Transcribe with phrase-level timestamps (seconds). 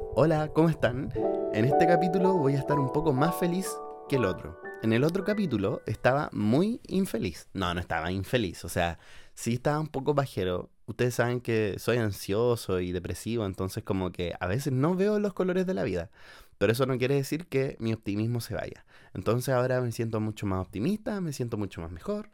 [0.00, 1.12] Hola, ¿cómo están?
[1.52, 3.68] En este capítulo voy a estar un poco más feliz
[4.08, 4.60] que el otro.
[4.82, 7.48] En el otro capítulo estaba muy infeliz.
[7.52, 8.98] No, no estaba infeliz, o sea,
[9.34, 10.70] sí estaba un poco bajero.
[10.86, 15.34] Ustedes saben que soy ansioso y depresivo, entonces como que a veces no veo los
[15.34, 16.10] colores de la vida.
[16.58, 18.84] Pero eso no quiere decir que mi optimismo se vaya.
[19.14, 22.30] Entonces ahora me siento mucho más optimista, me siento mucho más mejor.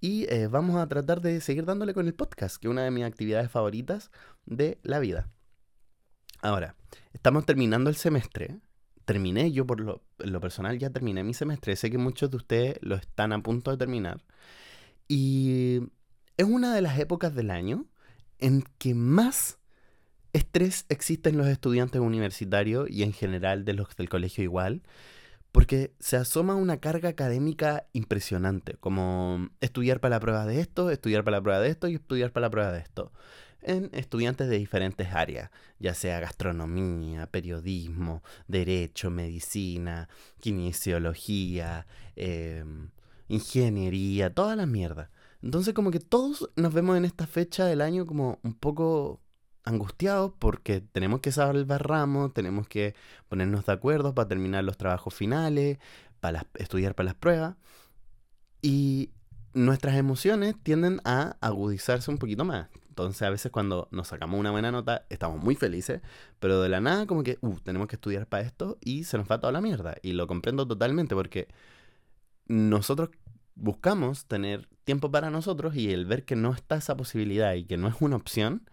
[0.00, 2.90] Y eh, vamos a tratar de seguir dándole con el podcast, que es una de
[2.90, 4.10] mis actividades favoritas
[4.46, 5.28] de la vida.
[6.40, 6.76] Ahora,
[7.12, 8.58] estamos terminando el semestre.
[9.04, 10.02] Terminé, yo por lo,
[10.40, 11.74] personal ya terminé mi semestre.
[11.76, 14.22] Sé que muchos de ustedes lo están a punto de terminar.
[15.08, 15.80] Y
[16.36, 17.86] es una de las épocas del año
[18.38, 19.58] en que más
[20.32, 24.82] estrés existe en los estudiantes universitarios y en general de los del colegio igual.
[25.50, 31.24] Porque se asoma una carga académica impresionante, como estudiar para la prueba de esto, estudiar
[31.24, 33.10] para la prueba de esto y estudiar para la prueba de esto
[33.62, 40.08] en estudiantes de diferentes áreas, ya sea gastronomía, periodismo, derecho, medicina,
[40.40, 41.86] kinesiología,
[42.16, 42.90] em,
[43.28, 45.10] ingeniería, toda la mierda.
[45.42, 49.20] Entonces como que todos nos vemos en esta fecha del año como un poco
[49.64, 52.94] angustiados porque tenemos que salvar ramos, tenemos que
[53.28, 55.78] ponernos de acuerdo para terminar los trabajos finales,
[56.20, 57.56] para estudiar para las pruebas.
[58.62, 59.10] Y
[59.54, 62.68] nuestras emociones tienden a agudizarse un poquito más.
[62.98, 66.00] Entonces a veces cuando nos sacamos una buena nota estamos muy felices,
[66.40, 69.30] pero de la nada como que, uh, tenemos que estudiar para esto y se nos
[69.30, 69.94] va toda la mierda.
[70.02, 71.46] Y lo comprendo totalmente porque
[72.48, 73.10] nosotros
[73.54, 77.76] buscamos tener tiempo para nosotros y el ver que no está esa posibilidad y que
[77.76, 78.68] no es una opción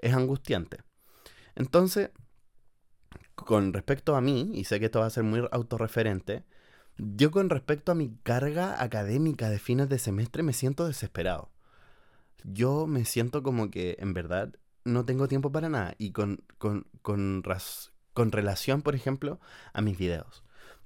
[0.00, 0.78] es angustiante.
[1.54, 2.10] Entonces,
[3.36, 6.42] con respecto a mí, y sé que esto va a ser muy autorreferente,
[6.96, 11.52] yo con respecto a mi carga académica de fines de semestre me siento desesperado
[12.44, 15.94] yo me siento como que en verdad no tengo tiempo para nada.
[15.98, 17.42] Y con, con, con,
[18.12, 19.40] con relación, por ejemplo,
[19.72, 20.44] a mis videos.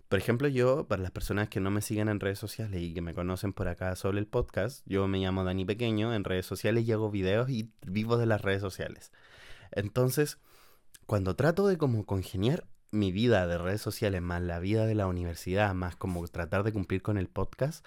[0.08, 3.00] Por ejemplo, yo, para las personas que no me siguen en redes sociales y que
[3.00, 6.86] me conocen por acá sobre el podcast, yo me llamo Dani Pequeño en redes sociales
[6.86, 9.10] y hago videos y vivo de las redes sociales.
[9.70, 10.38] Entonces,
[11.06, 15.06] cuando trato de como congeniar mi vida de redes sociales más la vida de la
[15.06, 17.86] universidad, más como tratar de cumplir con el podcast,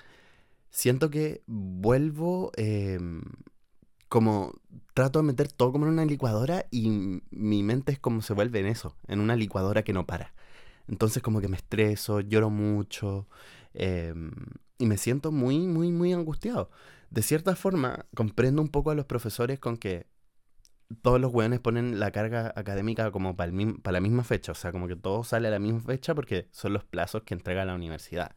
[0.72, 3.22] siento que vuelvo em,
[4.10, 4.54] como
[4.94, 8.60] trato de meter todo como en una licuadora y mi mente es como se vuelve
[8.60, 10.34] en eso, en una licuadora que no para.
[10.88, 13.28] Entonces como que me estreso, lloro mucho
[13.74, 14.32] em,
[14.78, 16.70] y me siento muy, muy, muy angustiado.
[17.10, 20.08] De cierta forma, comprendo un poco a los profesores con que
[21.02, 23.52] todos los weones ponen la carga académica como para,
[23.82, 26.48] para la misma fecha, o sea, como que todo sale a la misma fecha porque
[26.52, 28.36] son los plazos que entrega la universidad.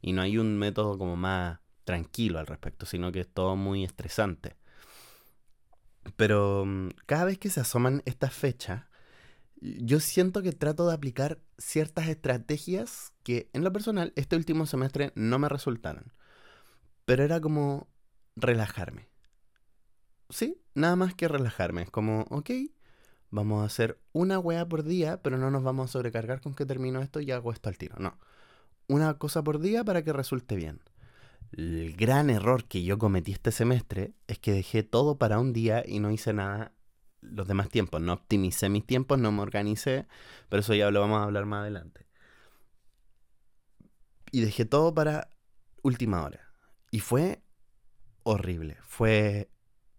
[0.00, 3.84] Y no hay un método como más tranquilo al respecto, sino que es todo muy
[3.84, 4.56] estresante.
[6.16, 8.84] Pero mm, cada vez que se asoman estas fechas,
[9.60, 15.12] yo siento que trato de aplicar ciertas estrategias que en lo personal este último semestre
[15.14, 16.12] no me resultaron.
[17.04, 17.88] Pero era como
[18.36, 19.08] relajarme.
[20.30, 21.82] Sí, nada más que relajarme.
[21.82, 22.50] Es como, ok,
[23.30, 26.66] vamos a hacer una wea por día, pero no nos vamos a sobrecargar con que
[26.66, 27.96] termino esto y hago esto al tiro.
[27.98, 28.18] No.
[28.88, 30.80] Una cosa por día para que resulte bien.
[31.52, 35.82] El gran error que yo cometí este semestre es que dejé todo para un día
[35.86, 36.72] y no hice nada
[37.20, 38.00] los demás tiempos.
[38.00, 40.06] No optimicé mis tiempos, no me organicé,
[40.48, 42.06] pero eso ya lo vamos a hablar más adelante.
[44.32, 45.28] Y dejé todo para
[45.82, 46.52] última hora.
[46.90, 47.42] Y fue
[48.22, 49.50] horrible, fue,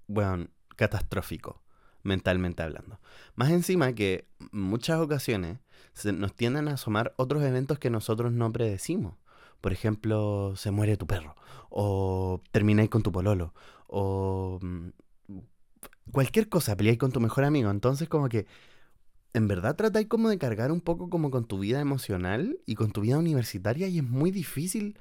[0.08, 1.64] bueno, catastrófico,
[2.04, 3.00] mentalmente hablando.
[3.36, 5.60] Más encima que muchas ocasiones
[5.94, 9.16] se nos tienden a asomar otros eventos que nosotros no predecimos.
[9.62, 11.36] Por ejemplo, se muere tu perro,
[11.70, 13.54] o termináis con tu pololo,
[13.88, 14.90] o mm,
[16.12, 17.70] cualquier cosa, peleáis con tu mejor amigo.
[17.72, 18.48] Entonces, como que
[19.34, 22.92] en verdad tratáis como de cargar un poco como con tu vida emocional y con
[22.92, 24.98] tu vida universitaria y es muy difícil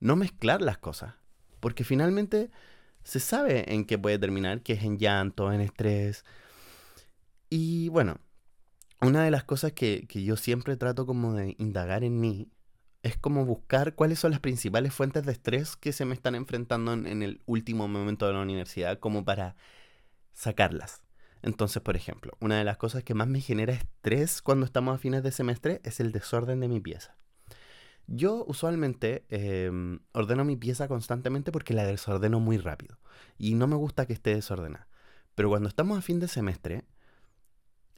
[0.00, 1.14] no mezclar las cosas.
[1.60, 2.50] Porque finalmente
[3.04, 6.24] se sabe en qué puede terminar, que es en llanto, en estrés.
[7.48, 8.18] Y bueno,
[9.00, 12.48] una de las cosas que, que yo siempre trato como de indagar en mí
[13.02, 16.92] es como buscar cuáles son las principales fuentes de estrés que se me están enfrentando
[16.92, 19.56] en, el último momento de la universidad, como para
[20.32, 21.02] sacarlas.
[21.42, 24.98] Entonces, por ejemplo, una de las cosas que más me genera estrés cuando estamos a
[24.98, 27.16] fines de semestre es el desorden de mi pieza.
[28.06, 32.98] Yo usualmente em, ordeno mi pieza constantemente porque la desordeno muy rápido
[33.38, 34.88] y no me gusta que esté desordenada.
[35.34, 36.84] Pero cuando estamos a fin de semestre,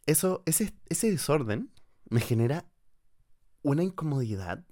[0.07, 1.71] eso, ese, ese desorden
[2.09, 2.67] me genera
[3.63, 4.65] una incomodidad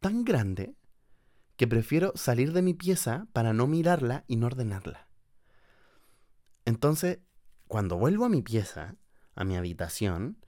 [0.00, 0.74] tan grande
[1.56, 5.08] que prefiero salir de mi pieza para no mirarla y no ordenarla.
[6.64, 7.20] Entonces,
[7.68, 8.96] cuando vuelvo a mi pieza,
[9.34, 10.38] a mi habitación,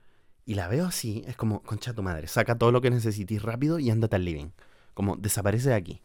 [0.44, 3.78] Y la veo así, es como, concha tu madre, saca todo lo que necesites rápido
[3.78, 4.52] y ándate al living.
[4.94, 6.02] Como, desaparece de aquí.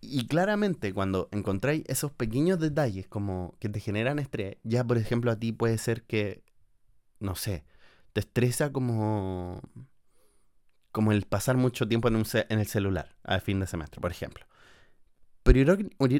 [0.00, 5.30] Y claramente cuando encontráis esos pequeños detalles como que te generan estrés, ya por ejemplo
[5.30, 6.42] a ti puede ser que,
[7.20, 7.64] no sé,
[8.12, 9.60] te estresa como,
[10.92, 12.16] como el pasar mucho tiempo en,
[12.48, 14.44] el celular al fin de semestre, por ejemplo.
[15.42, 15.76] Pero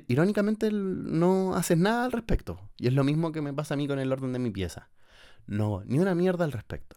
[0.09, 2.59] irónicamente no haces nada al respecto.
[2.79, 4.91] Y es lo mismo que me pasa a mí con el orden de mi pieza.
[5.47, 6.97] No, ni una mierda al respecto.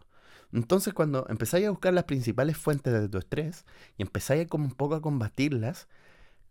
[0.51, 3.65] Entonces cuando empezáis a buscar las principales fuentes de tu estrés
[3.97, 5.87] y empezáis como un poco a combatirlas,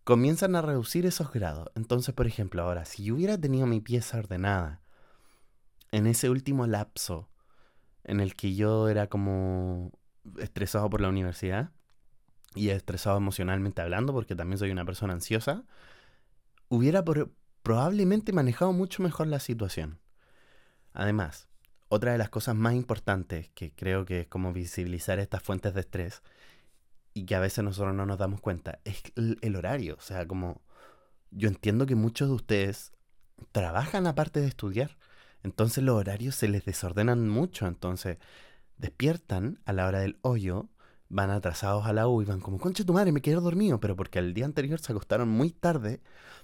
[0.05, 1.71] comienzan a reducir esos grados.
[1.75, 4.83] Entonces, por ejemplo, ahora, si yo hubiera tenido mi pieza ordenada
[5.91, 7.31] en ese último lapso
[8.05, 9.93] en el que yo era como
[10.39, 11.71] estresado por la universidad
[12.55, 15.65] y estresado emocionalmente hablando, porque también soy una persona ansiosa,
[16.69, 17.05] hubiera
[17.63, 19.99] probablemente manejado mucho mejor la situación.
[20.93, 21.49] Además,
[21.89, 25.81] otra de las cosas más importantes que creo que es como visibilizar estas fuentes de
[25.81, 26.23] estrés
[27.15, 29.97] y que a veces nosotros no nos damos cuenta es el, horario.
[29.97, 30.61] O sea, como
[31.31, 32.93] yo entiendo que muchos de ustedes
[33.53, 34.97] trabajan aparte de estudiar.
[35.43, 37.67] Entonces los horarios se les desordenan mucho.
[37.67, 38.19] Entonces
[38.79, 40.69] despiertan a la hora del hoyo,
[41.09, 43.81] van atrasados a la U y van como, concha tu madre, me quedo dormido.
[43.81, 46.01] Pero porque el día anterior se acostaron muy tarde.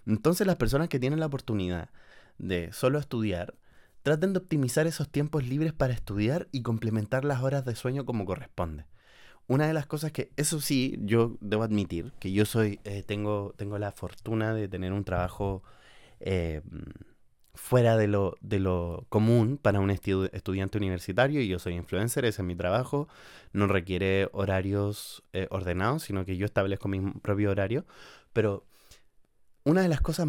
[0.06, 1.90] Entonces las personas que tienen la oportunidad
[2.38, 3.54] de solo estudiar
[4.02, 8.24] Traten de optimizar esos tiempos libres para estudiar y complementar las horas de sueño como
[8.24, 8.86] corresponde.
[9.46, 13.52] Una de las cosas que, eso sí, yo debo admitir, que yo soy, eh, tengo,
[13.58, 15.62] tengo la fortuna de tener un trabajo
[16.20, 16.62] eh,
[17.60, 22.40] fuera de lo, de lo común para un estudiante universitario y yo soy influencer, ese
[22.40, 23.06] es mi trabajo,
[23.52, 27.84] no requiere horarios eh, ordenados, sino que yo establezco mi propio horario,
[28.32, 28.64] pero
[29.62, 30.26] una de las cosas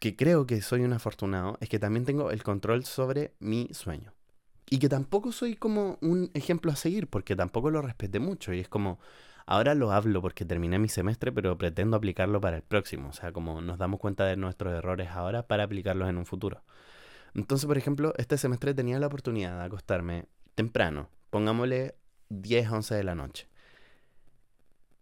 [0.00, 4.12] que creo que soy un afortunado es que también tengo el control sobre mi sueño.
[4.68, 8.52] Y que tampoco soy como un ejemplo a seguir, porque tampoco lo respeté mucho.
[8.52, 8.98] Y es como,
[9.46, 13.08] ahora lo hablo porque terminé mi semestre, pero pretendo aplicarlo para el próximo.
[13.08, 16.62] O sea, como nos damos cuenta de nuestros errores ahora para aplicarlos en un futuro.
[17.34, 21.96] Entonces, por ejemplo, este semestre tenía la oportunidad de acostarme temprano, pongámosle
[22.28, 23.48] 10, 11 de la noche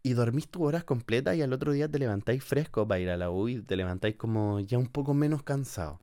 [0.05, 3.17] y dormís tus horas completas y al otro día te levantáis fresco para ir a
[3.17, 5.99] la U y te levantáis como ya un poco menos cansado.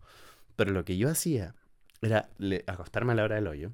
[0.55, 1.53] Pero lo que yo hacía
[2.01, 2.27] era
[2.65, 3.71] acostarme a la hora del hoyo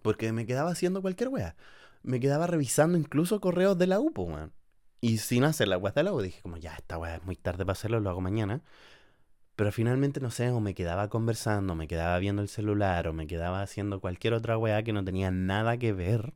[0.00, 1.56] porque me quedaba haciendo cualquier wea.
[2.04, 4.52] Me quedaba revisando incluso correos de la U, weón.
[5.00, 7.36] Y sin hacer la wea de la U dije como ya, esta wea es muy
[7.36, 8.62] tarde para hacerlo, lo hago mañana.
[9.56, 13.26] Pero finalmente, no sé, o me quedaba conversando, me quedaba viendo el celular, o me
[13.26, 16.34] quedaba haciendo cualquier otra weá que no tenía nada que ver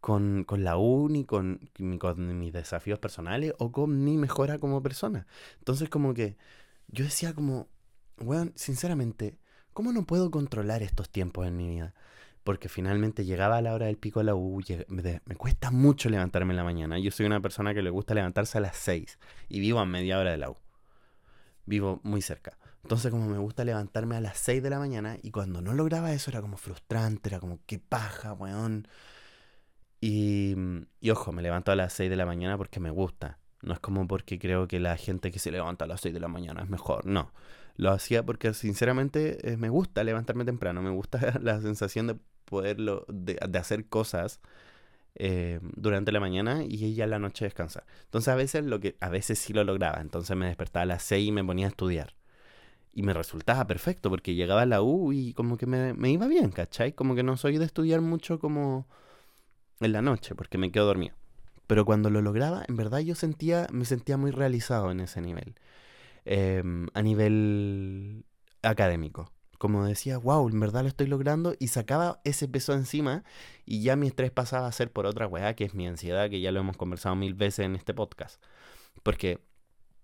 [0.00, 5.26] con, con la uni, con, con mis desafíos personales o con mi mejora como persona.
[5.58, 6.36] Entonces como que
[6.88, 7.68] yo decía como,
[8.18, 9.38] bueno, sinceramente,
[9.72, 11.94] ¿cómo no puedo controlar estos tiempos en mi vida?
[12.46, 16.52] Porque finalmente llegaba a la hora del pico de la U, me, cuesta mucho levantarme
[16.52, 16.96] en la mañana.
[16.96, 20.16] Yo soy una persona que le gusta levantarse a las 6 y vivo a media
[20.16, 20.56] hora de la U.
[21.64, 22.56] Vivo muy cerca.
[22.84, 26.12] Entonces como me gusta levantarme a las 6 de la mañana y cuando no lograba
[26.12, 28.86] eso era como frustrante, era como, qué paja, weón.
[30.00, 30.54] Y,
[31.00, 33.40] y, ojo, me levanto a las 6 de la mañana porque me gusta.
[33.60, 36.20] No es como porque creo que la gente que se levanta a las 6 de
[36.20, 37.06] la mañana es mejor.
[37.06, 37.32] No.
[37.74, 40.80] Lo hacía porque sinceramente eh, me gusta levantarme temprano.
[40.80, 42.16] Me gusta la sensación de
[42.46, 44.40] poderlo, de, de hacer cosas
[45.18, 47.84] eh, durante la mañana y en la noche descansar.
[48.04, 50.00] Entonces a veces lo que, a veces sí lo lograba.
[50.00, 52.14] Entonces me despertaba a las 6 y me ponía a estudiar.
[52.92, 56.26] Y me resultaba perfecto porque llegaba a la U y como que me, me iba
[56.26, 56.92] bien, ¿cachai?
[56.92, 58.86] Como que no soy de estudiar mucho como
[59.80, 61.14] en la noche porque me quedo dormido.
[61.66, 65.54] Pero cuando lo lograba, en verdad yo sentía, me sentía muy realizado en ese nivel.
[66.24, 68.24] Em, a nivel
[68.62, 69.32] académico.
[69.58, 73.24] Como decía, wow, en verdad lo estoy logrando y sacaba ese peso encima
[73.64, 76.40] y ya mi estrés pasaba a ser por otra weá, que es mi ansiedad, que
[76.40, 78.42] ya lo hemos conversado mil veces en este podcast.
[79.02, 79.40] Porque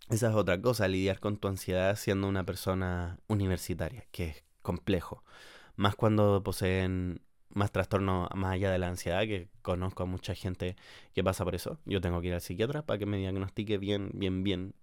[0.08, 5.24] esa es otra cosa, lidiar con tu ansiedad siendo una persona universitaria, que es complejo.
[5.76, 7.22] Más cuando poseen
[7.54, 10.76] más trastorno más allá de la ansiedad, que conozco a mucha gente
[11.14, 11.78] que pasa por eso.
[11.84, 14.74] Yo tengo que ir al psiquiatra para que me diagnostique bien, bien, bien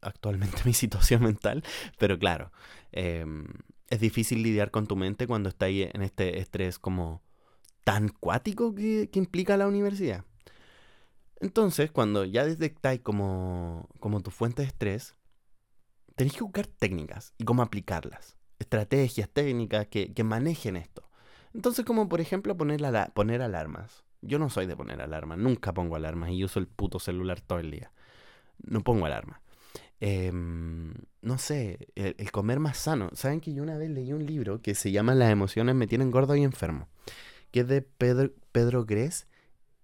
[0.00, 1.62] actualmente mi situación mental.
[1.98, 2.52] Pero claro,
[2.92, 3.46] em,
[3.94, 7.22] es difícil lidiar con tu mente cuando estás en este estrés como
[7.84, 10.24] tan cuático que, implica la universidad.
[11.40, 15.14] Entonces, cuando ya detectáis como, como tu fuente de estrés,
[16.16, 18.36] tenéis que buscar técnicas y cómo aplicarlas.
[18.58, 21.08] Estrategias, técnicas que, que manejen esto.
[21.52, 24.02] Entonces, como por ejemplo poner, la, poner alarmas.
[24.22, 27.60] Yo no soy de poner alarmas, nunca pongo alarmas y uso el puto celular todo
[27.60, 27.92] el día.
[28.58, 29.40] No pongo alarmas.
[30.00, 33.10] Em, no sé, el, comer más sano.
[33.14, 36.10] Saben que yo una vez leí un libro que se llama Las emociones me tienen
[36.10, 36.88] gordo y enfermo.
[37.50, 39.28] que es de Pedro, Pedro Gres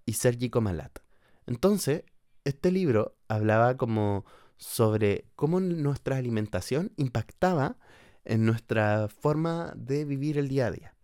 [0.05, 0.99] y Sergi Comalat.
[1.47, 2.05] Entonces,
[2.45, 4.25] este libro hablaba como
[4.57, 7.77] sobre cómo nuestra alimentación impactaba
[8.25, 10.95] en nuestra forma de vivir el día a día.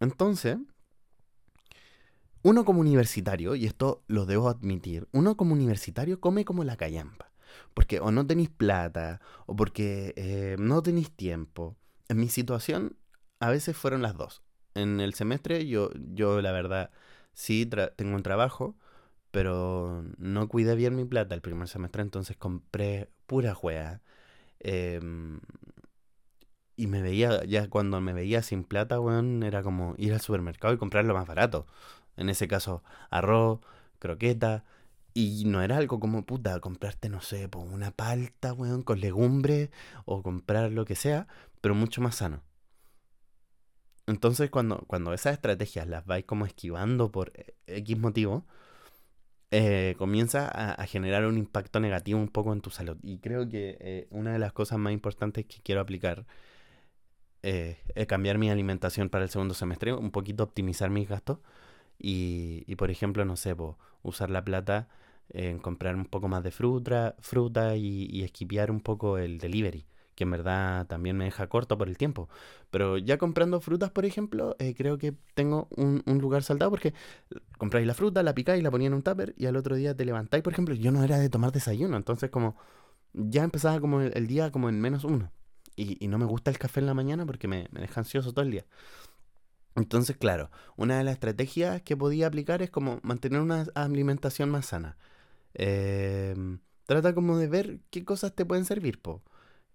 [0.00, 0.58] Entonces,
[2.42, 7.27] uno como universitario, y esto lo debo admitir, uno como universitario come como la callampa.
[7.74, 11.76] Porque o no tenéis plata, o porque eh, no tenéis tiempo.
[12.08, 12.96] En mi situación,
[13.40, 14.42] a veces fueron las dos.
[14.74, 16.90] En el semestre yo, yo la verdad,
[17.32, 18.76] sí tengo un trabajo,
[19.30, 24.02] pero no cuidé bien mi plata el primer semestre, entonces compré pura juega.
[24.60, 25.40] Em,
[26.76, 30.72] y me veía, ya cuando me veía sin plata, weón, era como ir al supermercado
[30.74, 31.66] y comprar lo más barato.
[32.16, 33.60] En ese caso, arroz,
[33.98, 34.64] croqueta.
[35.14, 39.70] Y no era algo como, puta, comprarte, no sé, pues una palta, weón, con legumbres
[40.04, 41.26] o comprar lo que sea,
[41.60, 42.42] pero mucho más sano.
[44.06, 48.46] Entonces, cuando, cuando esas estrategias las vais como esquivando por e, X motivo,
[49.50, 52.96] eh, comienza a, generar un impacto negativo un poco en tu salud.
[53.02, 56.26] Y creo que eh, una de las cosas más importantes que quiero aplicar
[57.42, 61.38] eh, es cambiar mi alimentación para el segundo semestre, un poquito optimizar mis gastos
[61.98, 63.54] y, por ejemplo, no sé,
[64.02, 64.88] usar la plata
[65.30, 69.86] en comprar un poco más de fruta, fruta y, y un poco el delivery
[70.18, 72.28] que en verdad también me deja corto por el tiempo.
[72.70, 76.92] Pero ya comprando frutas, por ejemplo, eh, creo que tengo un, lugar saltado porque
[77.56, 80.04] compráis la fruta, la picáis, la poníais en un tupper y al otro día te
[80.04, 82.56] levantáis, por ejemplo, yo no era de tomar desayuno, entonces como
[83.12, 85.30] ya empezaba como el, día como en menos uno.
[85.76, 88.50] Y, no me gusta el café en la mañana porque me, deja ansioso todo el
[88.50, 88.66] día.
[89.78, 94.66] Entonces, claro, una de las estrategias que podía aplicar es como mantener una alimentación más
[94.66, 94.96] sana.
[95.54, 99.22] Em, trata como de ver qué cosas te pueden servir, po.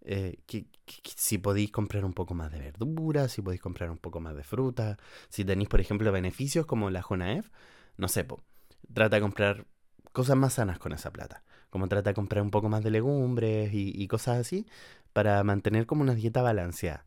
[0.02, 0.68] Eh, que,
[1.16, 4.44] si podéis comprar un poco más de verdura, si podéis comprar un poco más de
[4.44, 4.98] fruta,
[5.30, 7.50] si tenéis, por ejemplo, beneficios como la Jonaef,
[7.98, 8.26] no sé,
[8.94, 9.66] trata de comprar
[10.12, 11.44] cosas más sanas con esa plata.
[11.70, 14.68] Como trata de comprar un poco más de legumbres y, cosas así
[15.14, 17.06] para mantener como una dieta balanceada.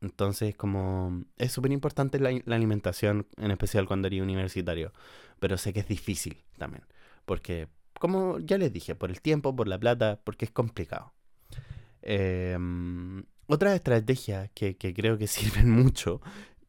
[0.00, 4.92] Entonces, como es súper importante la, alimentación, en especial cuando eres universitario,
[5.40, 6.84] pero sé que es difícil también,
[7.24, 11.12] porque, como ya les dije, por el tiempo, por la plata, porque es complicado.
[12.02, 16.20] Em, otra estrategia que, que, creo que sirven mucho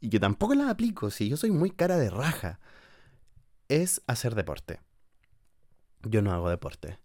[0.01, 2.59] y que tampoco las aplico, si yo soy muy cara de raja,
[3.67, 4.79] es hacer deporte.
[6.03, 7.00] Yo no hago deporte.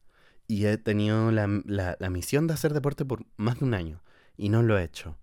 [0.46, 4.02] Y he tenido la, la, la misión de hacer deporte por más de un año.
[4.36, 5.18] Y no lo he hecho.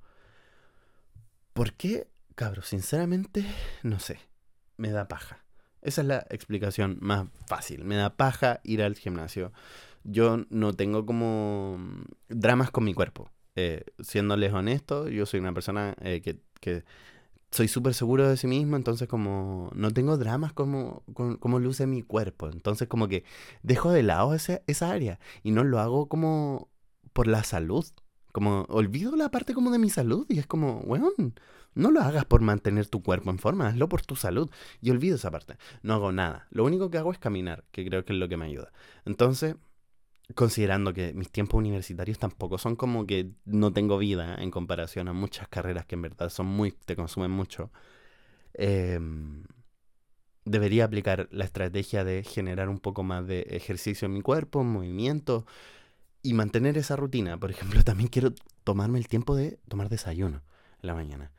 [1.62, 2.08] ¿Por qué?
[2.34, 3.46] Cabros, sinceramente,
[3.84, 4.20] no sé.
[4.78, 5.46] Me da paja.
[5.84, 7.84] Esa es la explicación más fácil.
[7.86, 9.52] Me da paja ir al gimnasio
[10.04, 11.78] yo no tengo como
[12.30, 13.30] dramas con mi cuerpo.
[13.56, 16.84] Eh, siéndoles honesto, yo soy una persona eh, que, que,
[17.52, 22.02] soy súper seguro de sí mismo, entonces como no tengo dramas como, como, luce mi
[22.02, 22.50] cuerpo.
[22.50, 23.24] Entonces como que
[23.62, 26.70] dejo de lado ese, esa área y no lo hago como
[27.14, 27.86] por la salud.
[28.32, 31.34] Como olvido la parte como de mi salud y es como, weón,
[31.74, 34.50] no lo hagas por mantener tu cuerpo en forma, hazlo por tu salud.
[34.82, 35.58] Y olvido esa parte.
[35.84, 36.48] No hago nada.
[36.52, 38.72] Lo único que hago es caminar, que creo que es lo que me ayuda.
[39.06, 39.56] Entonces,
[40.36, 45.14] considerando que mis tiempos universitarios tampoco son como que no tengo vida en comparación a
[45.14, 47.72] muchas carreras que en verdad son muy, te consumen mucho,
[48.54, 49.44] em,
[50.46, 55.46] debería aplicar la estrategia de generar un poco más de ejercicio en mi cuerpo, movimiento
[56.24, 57.38] y mantener esa rutina.
[57.38, 60.44] Por ejemplo, también quiero tomarme el tiempo de tomar desayuno
[60.82, 61.32] en la mañana.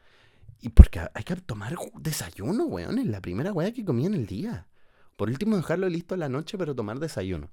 [0.61, 4.27] Y porque hay que tomar desayuno, weón, es la primera weá que comí en el
[4.27, 4.69] día.
[5.17, 7.51] Por último, dejarlo listo en la noche, pero tomar desayuno.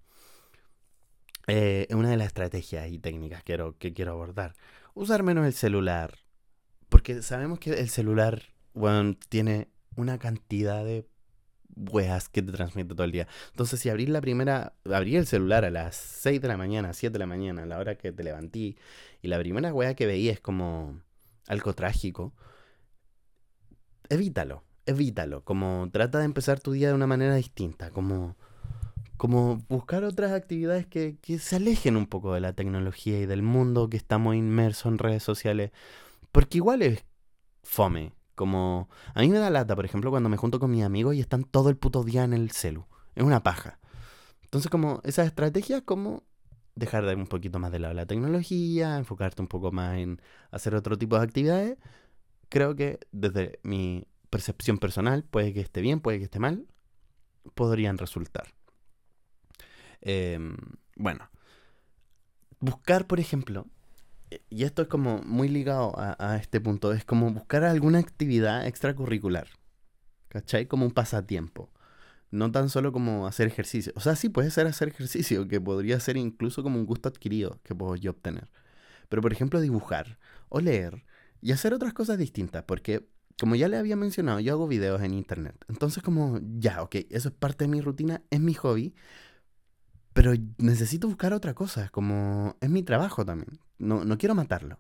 [1.48, 4.56] Eh, una de las estrategias y técnicas quiero, que quiero abordar.
[4.94, 6.20] Usar menos el celular.
[6.90, 8.44] Porque sabemos que el celular,
[8.74, 11.08] bueno, tiene una cantidad de
[11.92, 13.28] weas que te transmite todo el día.
[13.52, 17.14] Entonces, si abrís la primera, abrí el celular a las 6 de la mañana, 7
[17.14, 18.78] de la mañana, a la hora que te levantí,
[19.22, 21.02] y la primera wea que veía es como
[21.48, 22.34] algo trágico,
[24.10, 25.44] evítalo, evítalo.
[25.44, 28.36] Como trata de empezar tu día de una manera distinta, como
[29.20, 33.90] como buscar otras actividades que, se alejen un poco de la tecnología y del mundo
[33.90, 35.72] que estamos inmersos en redes sociales.
[36.32, 37.04] Porque igual es
[37.62, 38.14] fome.
[38.40, 38.88] Como.
[39.16, 41.44] A mí me da lata, por ejemplo, cuando me junto con mis amigos y están
[41.44, 42.86] todo el puto día en el celu.
[43.14, 43.80] Es una paja.
[44.44, 46.24] Entonces, como esas estrategias, como
[46.74, 50.74] dejar de un poquito más de lado la tecnología, enfocarte un poco más en hacer
[50.74, 51.78] otro tipo de actividades,
[52.48, 56.66] creo que desde mi percepción personal, puede que esté bien, puede que esté mal,
[57.56, 58.54] podrían resultar.
[60.00, 60.56] Em,
[60.96, 61.30] bueno,
[62.62, 63.66] buscar, por ejemplo,
[64.50, 69.48] y esto es como muy ligado a, este punto, es como buscar alguna actividad extracurricular.
[70.30, 70.68] ¿cachai?
[70.68, 71.70] Como un pasatiempo.
[72.32, 73.92] No tan solo como hacer ejercicio.
[73.96, 77.60] O sea, sí puede ser hacer ejercicio, que podría ser incluso como un gusto adquirido
[77.64, 78.50] que puedo yo obtener.
[79.10, 80.20] Pero por ejemplo, dibujar
[80.50, 81.06] o leer
[81.42, 83.08] y hacer otras cosas distintas, porque
[83.40, 85.56] como ya le había mencionado, yo hago videos en internet.
[85.68, 88.94] Entonces como, ya, ok, eso es parte de mi rutina, es mi hobby,
[90.14, 93.60] pero necesito buscar otra cosa, como es mi trabajo también.
[93.80, 94.80] No, no quiero matarlo.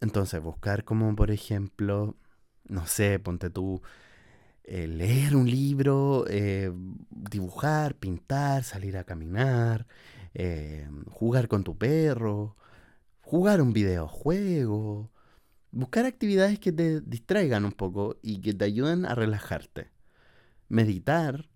[0.00, 2.16] Entonces, buscar como, por ejemplo,
[2.68, 3.82] no sé, ponte tú,
[4.64, 6.72] eh, leer un libro, eh,
[7.10, 9.86] dibujar, pintar, salir a caminar,
[10.34, 12.56] eh, jugar con tu perro,
[13.22, 15.10] jugar un videojuego,
[15.72, 19.90] buscar actividades que te distraigan un poco y que te ayuden a relajarte.
[20.68, 21.48] Meditar,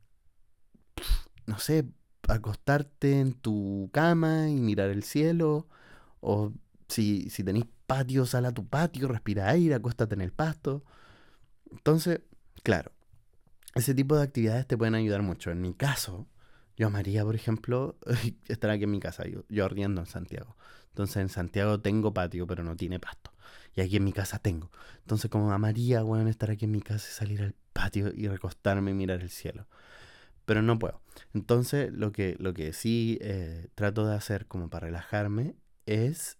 [1.46, 1.86] no sé,
[2.28, 5.66] acostarte en tu cama y mirar el cielo,
[6.20, 6.52] o
[6.88, 10.84] si, si tenéis patio, sal a tu patio, respira aire, acuéstate en el pasto.
[11.70, 12.20] Entonces,
[12.62, 12.92] claro,
[13.74, 15.50] ese tipo de actividades te pueden ayudar mucho.
[15.50, 16.26] En mi caso,
[16.76, 17.98] yo amaría, por ejemplo,
[18.48, 20.56] estar aquí en mi casa, yo, yo en Santiago.
[20.88, 23.32] Entonces en Santiago tengo patio, pero no tiene pasto.
[23.74, 24.70] Y aquí en mi casa tengo.
[25.00, 28.90] Entonces como amaría, bueno, estar aquí en mi casa y salir al patio y recostarme
[28.90, 29.66] y mirar el cielo.
[30.44, 31.00] Pero no puedo.
[31.34, 35.54] Entonces lo que, lo que sí eh, trato de hacer como para relajarme
[35.88, 36.38] es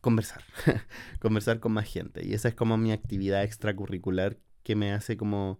[0.00, 0.42] conversar.
[1.20, 2.24] conversar con más gente.
[2.26, 5.58] Y esa es como mi actividad extracurricular que me hace como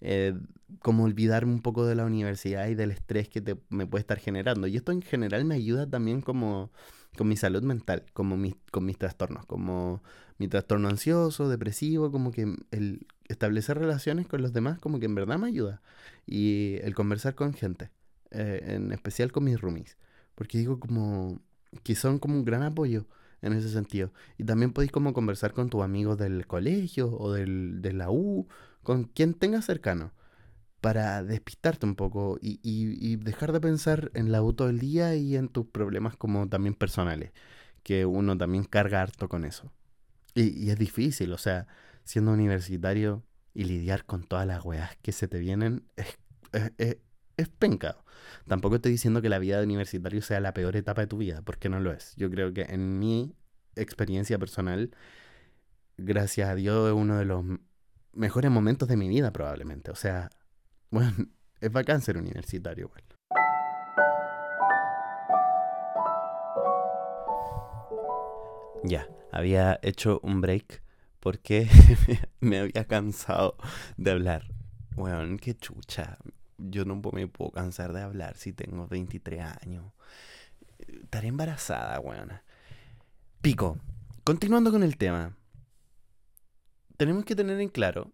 [0.00, 0.34] eh,
[0.80, 4.66] como olvidarme un poco de la universidad y del estrés que me puede estar generando.
[4.66, 6.70] Y esto en general me ayuda también como
[7.16, 8.36] con mi salud mental, como
[8.70, 10.02] con mis trastornos, como
[10.38, 15.14] mi trastorno ansioso, depresivo, como que el establecer relaciones con los demás, como que en
[15.14, 15.82] verdad me ayuda.
[16.26, 17.90] Y el conversar con gente,
[18.30, 19.96] eh, en especial con mis roomies,
[20.34, 21.40] porque digo como
[21.82, 23.06] que son como un gran apoyo
[23.42, 24.12] en ese sentido.
[24.36, 28.48] Y también podéis como conversar con tus amigos del colegio o del, de la U
[28.82, 30.12] con quien tengas cercano
[30.80, 35.48] para despistarte un poco y, dejar de pensar en la auto del día y en
[35.48, 37.32] tus problemas como también personales,
[37.82, 39.72] que uno también carga harto con eso.
[40.34, 41.66] Y, es difícil, o sea,
[42.04, 45.84] siendo universitario y lidiar con todas las weas que se te vienen
[46.78, 46.96] es
[47.46, 48.04] pencado.
[48.48, 51.42] Tampoco estoy diciendo que la vida de universitario sea la peor etapa de tu vida,
[51.42, 52.16] porque no lo es.
[52.16, 53.36] Yo creo que en mi
[53.76, 54.90] experiencia personal,
[55.96, 57.44] gracias a Dios, es uno de los
[58.12, 59.90] mejores momentos de mi vida probablemente.
[59.90, 60.30] O sea,
[60.90, 61.12] bueno,
[61.60, 63.04] es bacán ser universitario igual.
[68.84, 70.82] Ya, había hecho un break
[71.20, 71.68] porque
[72.40, 73.56] me había cansado
[73.96, 74.44] de hablar.
[74.94, 76.18] Bueno, qué chucha.
[76.70, 79.92] Yo no me puedo cansar de hablar si tengo 23 años.
[80.78, 82.32] Estaré embarazada, weón.
[83.40, 83.78] Pico.
[84.24, 85.38] Continuando con el tema
[86.98, 88.10] tenemos que tener en claro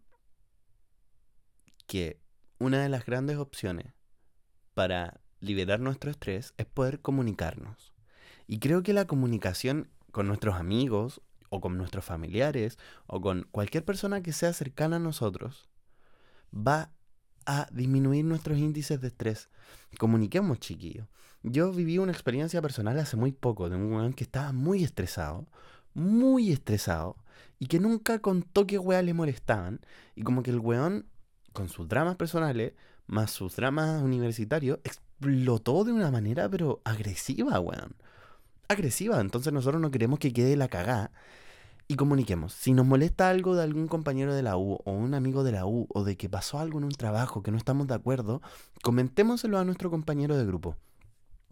[1.86, 2.20] que
[2.58, 3.94] una de las grandes opciones
[4.74, 7.94] para liberar nuestro estrés es poder comunicarnos.
[8.46, 13.86] Y creo que la comunicación con nuestros amigos o con nuestros familiares o con cualquier
[13.86, 15.70] persona que sea cercana a nosotros
[16.54, 16.92] va
[17.46, 19.48] a disminuir nuestros índices de estrés.
[19.98, 21.07] Comuniquemos, chiquillos.
[21.42, 25.46] Yo viví una experiencia personal hace muy poco de un weón que estaba muy estresado,
[25.92, 27.16] muy estresado,
[27.59, 29.80] y que nunca contó qué weá le molestaban.
[30.14, 31.07] Y como que el weón,
[31.52, 32.72] con sus dramas personales,
[33.07, 37.94] más sus dramas universitarios, explotó de una manera pero agresiva, weón.
[38.68, 39.20] Agresiva.
[39.20, 41.12] Entonces nosotros no queremos que quede la cagada.
[41.87, 42.55] Y comuniquemos.
[42.55, 45.66] Si nos molesta algo de algún compañero de la U o un amigo de la
[45.66, 48.40] U o de que pasó algo en un trabajo que no estamos de acuerdo,
[48.83, 50.77] comentémoselo a nuestro compañero de grupo.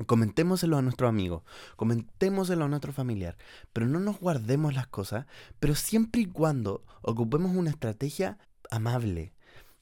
[0.07, 1.45] Comentémoselo a nuestro amigo,
[1.77, 3.37] comentémoselo a nuestro familiar,
[3.73, 5.27] pero no nos guardemos las cosas,
[5.61, 8.39] pero siempre y cuando ocupemos una estrategia
[8.71, 9.35] amable.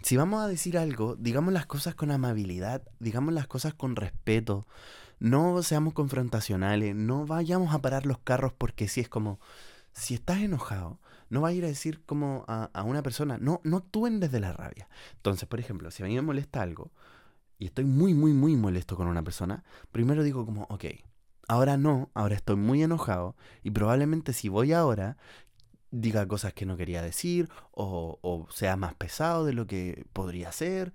[0.02, 4.66] Si vamos a decir algo, digamos las cosas con amabilidad, digamos las cosas con respeto,
[5.20, 9.38] no seamos confrontacionales, no vayamos a parar los carros porque si es como,
[9.92, 13.60] si estás enojado, no vayas a ir a decir como a, a una persona, no,
[13.64, 14.88] no actúen desde la rabia.
[15.16, 16.92] Entonces, por ejemplo, si a mí me molesta algo,
[17.58, 20.86] y estoy muy, muy, muy molesto con una persona, primero digo como, ok,
[21.46, 25.18] ahora no, ahora estoy muy enojado y probablemente si voy ahora
[25.90, 30.52] diga cosas que no quería decir o, o sea más pesado de lo que podría
[30.52, 30.94] ser.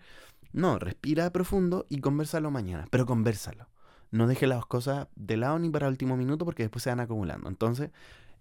[0.54, 3.68] No, respira profundo y conversalo mañana, pero conversalo.
[4.10, 7.02] No deje las cosas de lado ni para el último minuto porque después se van
[7.02, 7.50] acumulando.
[7.50, 7.92] Entonces,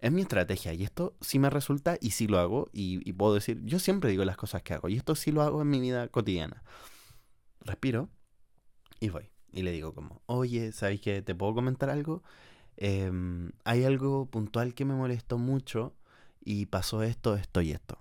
[0.01, 3.61] es mi estrategia y esto sí me resulta y sí lo hago y, puedo decir,
[3.65, 6.09] yo siempre digo las cosas que hago y esto sí lo hago en mi vida
[6.09, 6.63] cotidiana
[7.65, 8.09] respiro
[9.01, 9.31] y voy.
[9.53, 11.23] Y le digo como, oye, ¿sabes qué?
[11.23, 12.23] ¿Te puedo comentar algo?
[12.77, 15.95] Em, hay algo puntual que me molestó mucho
[16.41, 17.99] y pasó esto, esto y esto.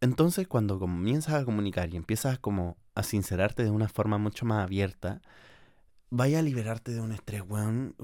[0.00, 4.62] Entonces, cuando comienzas a comunicar y empiezas como a sincerarte de una forma mucho más
[4.62, 5.20] abierta,
[6.10, 7.96] vaya a liberarte de un estrés, weón.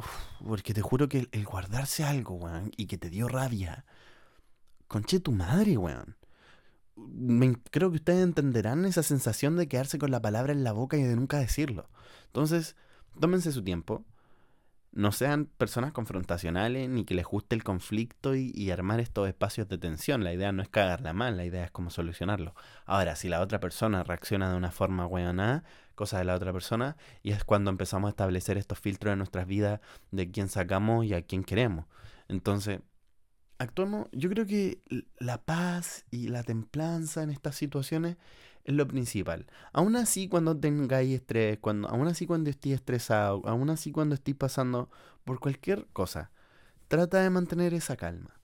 [0.47, 3.85] porque te juro que el, guardarse algo, weón, y que te dio rabia,
[4.89, 6.17] conche tu madre, weón.
[7.71, 11.03] creo que ustedes entenderán esa sensación de quedarse con la palabra en la boca y
[11.03, 11.89] de nunca decirlo.
[12.27, 12.77] Entonces,
[13.21, 14.05] tómense su tiempo
[14.97, 19.77] no sean personas confrontacionales ni que les guste el conflicto y, armar estos espacios de
[19.77, 20.25] tensión.
[20.25, 22.55] La idea no es cagarla mal, la idea es cómo solucionarlo.
[22.87, 25.65] Ahora, si la otra persona reacciona de una forma weonada,
[25.97, 29.49] cosa de la otra persona, y es cuando empezamos a establecer estos filtros en nuestras
[29.49, 29.81] vidas
[30.13, 31.87] de quién sacamos y a quién queremos.
[32.29, 32.81] Entonces,
[33.59, 34.83] actuamos, yo creo que
[35.19, 38.17] la paz y la templanza en estas situaciones
[38.65, 39.47] es lo principal.
[39.73, 44.37] Aún así, cuando tengáis estrés, cuando, aún así cuando estéis estresado, aún así cuando estéis
[44.37, 44.91] pasando
[45.25, 46.31] por cualquier cosa,
[46.89, 48.41] trata de mantener esa calma.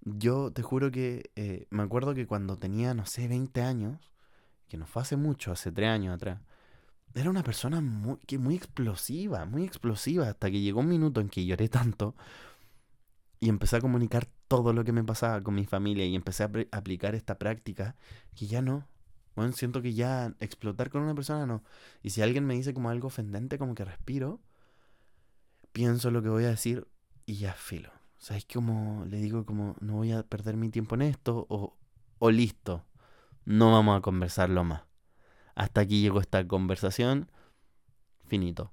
[0.00, 4.12] Yo te juro que eh, me acuerdo que cuando tenía, no sé, 20 años,
[4.68, 6.40] que no fue hace mucho, hace 3 años atrás,
[7.14, 11.28] era una persona muy, que muy explosiva, muy explosiva, hasta que llegó un minuto en
[11.28, 12.14] que lloré tanto
[13.40, 16.50] y empecé a comunicar todo lo que me pasaba con mi familia y empecé a
[16.72, 17.96] aplicar esta práctica
[18.34, 18.86] que ya no,
[19.34, 21.64] bueno, siento que ya explotar con una persona no.
[22.02, 24.40] Y si alguien me dice como algo ofendente, como que respiro,
[25.72, 26.86] pienso lo que voy a decir
[27.26, 27.90] y ya filo.
[28.18, 31.46] O sea, es como le digo como no voy a perder mi tiempo en esto
[31.48, 31.76] o,
[32.18, 32.84] o listo,
[33.44, 34.82] no vamos a conversarlo más.
[35.54, 37.30] Hasta aquí llegó esta conversación,
[38.26, 38.72] finito.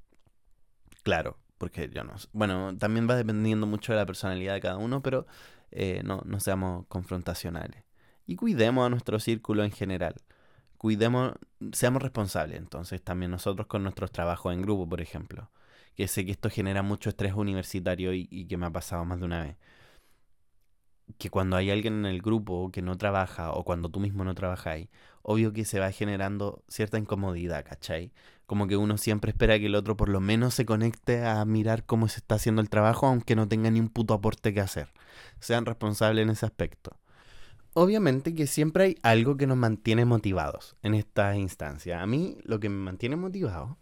[1.04, 2.14] Claro, porque yo no...
[2.34, 5.28] Bueno, también va dependiendo mucho de la personalidad de cada uno, pero
[5.72, 7.84] eh, no, no seamos confrontacionales.
[8.26, 10.16] Y cuidemos a nuestro círculo en general
[10.80, 11.34] cuidemos,
[11.74, 15.52] seamos responsables entonces también nosotros con nuestros trabajos en grupo, por ejemplo.
[15.96, 19.26] Que sé que esto genera mucho estrés universitario y, que me ha pasado más de
[19.26, 19.58] una vez.
[21.18, 24.36] Que cuando hay alguien en el grupo que no trabaja o cuando tú mismo no
[24.36, 24.90] trabajáis,
[25.22, 28.12] obvio que se va generando cierta incomodidad, ¿cachai?
[28.46, 31.86] Como que uno siempre espera que el otro por lo menos se conecte a mirar
[31.86, 34.94] cómo se está haciendo el trabajo, aunque no tenga ni un puto aporte que hacer.
[35.40, 36.98] Sean responsables en ese aspecto
[37.74, 42.02] obviamente que siempre hay algo que nos mantiene motivados en esta instancia.
[42.02, 43.78] A mí lo que me mantiene motivado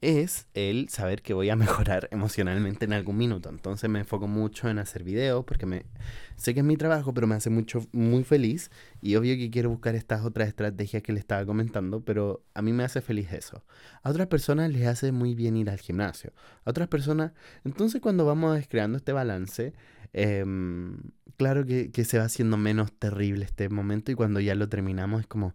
[0.00, 3.48] es el saber que voy a mejorar emocionalmente en algún minuto.
[3.48, 5.86] Entonces me enfoco mucho en hacer videos porque me
[6.36, 9.70] sé que es mi trabajo, pero me hace mucho muy feliz y obvio que quiero
[9.70, 13.64] buscar estas otras estrategias que le estaba comentando, pero a mí me hace feliz eso.
[14.02, 16.32] A otras personas les hace muy bien ir al gimnasio.
[16.64, 17.32] A otras personas,
[17.64, 19.72] entonces cuando vamos creando este balance,
[20.12, 20.96] Em,
[21.36, 25.26] claro que, se va haciendo menos terrible este momento y cuando ya lo terminamos es
[25.26, 25.54] como,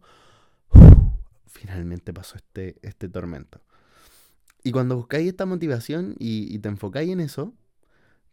[1.47, 3.61] finalmente pasó este, este tormento.
[4.63, 7.53] Y cuando buscáis esta motivación y, te enfocáis en eso,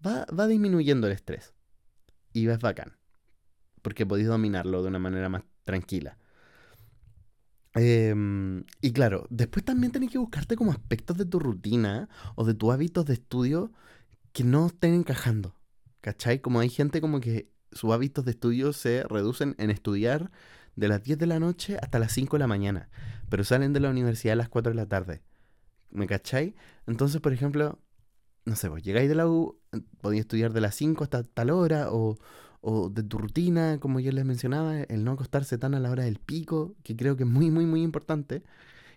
[0.04, 1.54] va, va, disminuyendo el estrés.
[2.32, 2.96] Y es bacán.
[3.82, 6.18] Porque podéis dominarlo de una manera más tranquila.
[7.74, 12.54] Em, y claro, después también tenés que buscarte como aspectos de tu rutina o de
[12.54, 13.72] tus hábitos de estudio
[14.32, 15.54] que no estén encajando.
[16.00, 16.40] ¿Cachai?
[16.40, 20.30] Como hay gente como que sus hábitos de estudio se reducen en estudiar
[20.76, 22.88] de las 10 de la noche hasta las 5 de la mañana,
[23.28, 25.22] pero salen de la universidad a las 4 de la tarde.
[25.90, 26.55] ¿Me cachai?
[26.87, 27.79] Entonces, por ejemplo,
[28.44, 29.61] no sé, vos llegáis de la U,
[30.00, 32.18] podéis estudiar de las 5 hasta tal hora, o,
[32.61, 36.05] o de tu rutina, como yo les mencionaba, el no acostarse tan a la hora
[36.05, 38.42] del pico, que creo que es muy, muy, muy importante.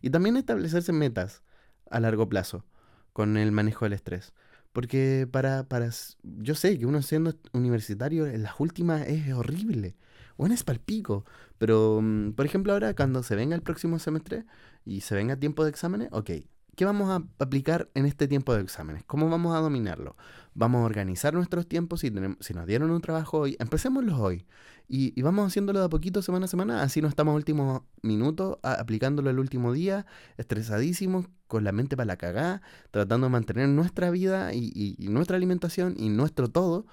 [0.01, 1.43] Y también establecerse metas
[1.89, 2.65] a largo plazo
[3.13, 4.33] con el manejo del estrés.
[4.73, 5.89] Porque para, para,
[6.23, 9.95] yo sé que uno siendo universitario en las últimas es horrible.
[10.37, 11.25] Bueno, es palpico.
[11.57, 14.45] Pero, mm, por ejemplo, ahora cuando se venga el próximo semestre
[14.85, 16.31] y se venga tiempo de exámenes, ok,
[16.75, 19.03] ¿qué vamos a aplicar en este tiempo de exámenes?
[19.05, 20.15] ¿Cómo vamos a dominarlo?
[20.53, 22.01] Vamos a organizar nuestros tiempos.
[22.01, 24.45] Si, tenemos, si nos dieron un trabajo hoy, empecémoslo hoy.
[24.87, 26.83] Y, vamos haciéndolo de a poquito, semana a semana.
[26.83, 30.05] Así no estamos últimos minutos aplicándolo el último día,
[30.37, 35.95] estresadísimos, con la mente para la cagada, tratando de mantener nuestra vida y, nuestra alimentación
[35.97, 36.85] y nuestro todo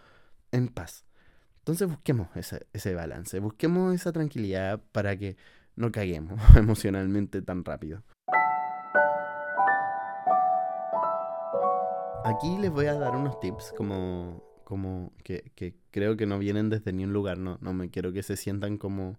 [0.53, 1.05] en paz.
[1.59, 5.37] Entonces busquemos ese, ese balance, busquemos esa tranquilidad para que
[5.77, 8.03] no caguemos emocionalmente tan rápido.
[12.23, 16.69] Aquí les voy a dar unos tips como, como que, que creo que no vienen
[16.69, 19.19] desde ni un lugar, no, no me quiero que se sientan como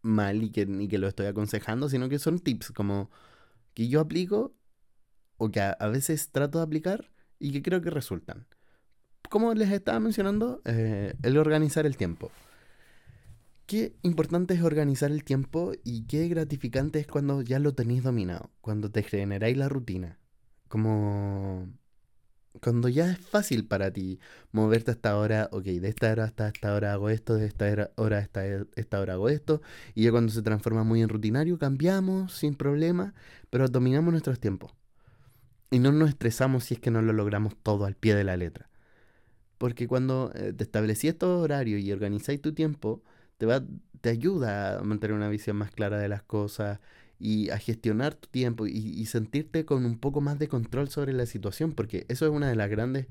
[0.00, 3.10] mal y que, ni que lo estoy aconsejando, sino que son tips como
[3.74, 4.54] que yo aplico
[5.36, 8.46] o que a, veces trato de aplicar y que creo que resultan.
[9.28, 12.30] Como les estaba mencionando, eh, el organizar el tiempo.
[13.66, 18.50] Qué importante es organizar el tiempo y qué gratificante es cuando ya lo tenéis dominado,
[18.62, 20.18] cuando te generáis la rutina.
[20.74, 21.68] Como
[22.60, 24.18] cuando ya es fácil para ti
[24.50, 28.18] moverte hasta ahora, ok, de esta hora hasta esta hora hago esto, de esta hora
[28.18, 29.62] hasta esta hora hago esto,
[29.94, 33.14] y ya cuando se transforma muy en rutinario, cambiamos sin problema,
[33.50, 34.72] pero dominamos nuestros tiempos.
[35.70, 38.36] Y no nos estresamos si es que no lo logramos todo al pie de la
[38.36, 38.68] letra.
[39.58, 43.04] Porque cuando eh, te establecí estos horarios y organizáis tu tiempo,
[43.38, 43.62] te, va,
[44.00, 46.80] te ayuda a mantener una visión más clara de las cosas
[47.24, 51.24] y a gestionar tu tiempo y, sentirte con un poco más de control sobre la
[51.24, 53.06] situación, porque eso es una de las grandes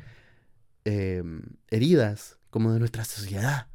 [0.85, 3.69] em, heridas como de nuestra sociedad,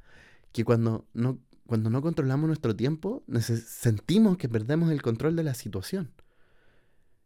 [0.53, 5.55] que cuando no, cuando no controlamos nuestro tiempo, sentimos que perdemos el control de la
[5.55, 6.13] situación.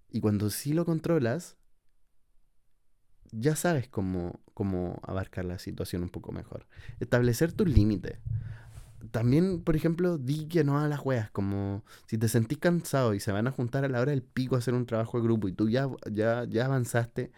[0.09, 1.59] Y cuando sí lo controlas,
[3.31, 6.66] ya sabes cómo, cómo abarcar la situación un poco mejor.
[6.98, 8.20] Establecer tus límites
[9.11, 13.21] también, por ejemplo, di que no a las weas, como si te sentís cansado y
[13.21, 15.49] se van a juntar a la hora del pico a hacer un trabajo de grupo
[15.49, 17.33] y tú ya, ya, ya avanzaste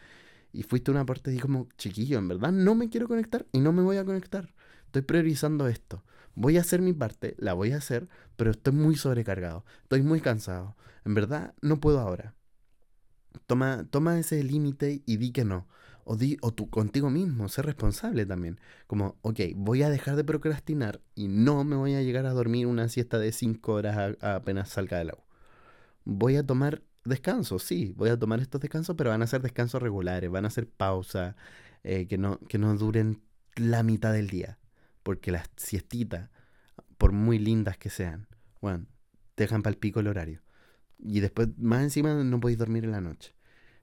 [0.52, 3.60] y fuiste a una parte y como, chiquillo, en verdad no me quiero conectar y
[3.60, 4.54] no me voy a conectar.
[4.86, 6.04] Estoy priorizando esto.
[6.36, 10.20] Voy a hacer mi parte, la voy a hacer, pero estoy muy sobrecargado, estoy muy
[10.20, 10.76] cansado.
[11.04, 12.34] En verdad no puedo ahora.
[13.46, 15.66] Toma, toma ese límite y di que no.
[16.04, 18.60] O, di, tú contigo mismo, ser responsable también.
[18.86, 22.66] Como, ok, voy a dejar de procrastinar y no me voy a llegar a dormir
[22.66, 25.24] una siesta de 5 horas apenas salga del agua.
[26.04, 29.82] Voy a tomar descansos, sí, voy a tomar estos descansos, pero van a ser descansos
[29.82, 31.34] regulares, van a ser pausas
[31.82, 33.22] eh, que, no, que no duren
[33.56, 34.58] la mitad del día.
[35.02, 36.30] Porque las siestitas,
[36.98, 38.26] por muy lindas que sean,
[38.60, 38.86] bueno,
[39.34, 40.42] te dejan para el pico el horario.
[40.98, 43.34] Y después, más encima, no podéis dormir en la noche.